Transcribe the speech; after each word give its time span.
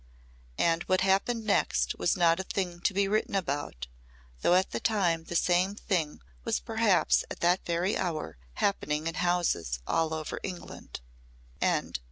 And 0.57 0.81
what 0.85 1.01
happened 1.01 1.45
next 1.45 1.99
was 1.99 2.17
not 2.17 2.39
a 2.39 2.43
thing 2.43 2.79
to 2.81 2.91
be 2.95 3.07
written 3.07 3.35
about 3.35 3.85
though 4.41 4.55
at 4.55 4.71
the 4.71 4.79
time 4.79 5.25
the 5.25 5.35
same 5.35 5.75
thing 5.75 6.21
was 6.43 6.59
perhaps 6.59 7.23
at 7.29 7.41
that 7.41 7.63
very 7.67 7.95
hour 7.95 8.39
happening 8.55 9.05
in 9.05 9.13
houses 9.13 9.77
all 9.85 10.11
over 10.15 10.39
England. 10.41 11.01